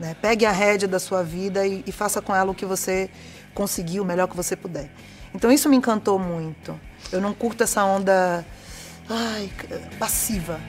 né? 0.00 0.16
pegue 0.20 0.44
a 0.44 0.50
rédea 0.50 0.88
da 0.88 0.98
sua 0.98 1.22
vida 1.22 1.66
e, 1.66 1.84
e 1.86 1.92
faça 1.92 2.20
com 2.20 2.34
ela 2.34 2.50
o 2.50 2.54
que 2.54 2.66
você 2.66 3.08
conseguir, 3.54 4.00
o 4.00 4.04
melhor 4.04 4.26
que 4.26 4.36
você 4.36 4.56
puder. 4.56 4.90
Então 5.32 5.50
isso 5.50 5.68
me 5.68 5.76
encantou 5.76 6.18
muito. 6.18 6.78
Eu 7.12 7.20
não 7.20 7.32
curto 7.32 7.62
essa 7.62 7.84
onda 7.84 8.44
ai, 9.08 9.50
passiva. 9.98 10.60